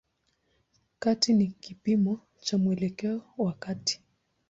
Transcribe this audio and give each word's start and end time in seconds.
Kati 0.99 1.33
ni 1.33 1.47
kipimo 1.47 2.19
cha 2.41 2.57
mwelekeo 2.57 3.21
wa 3.37 3.53
kati. 3.53 4.01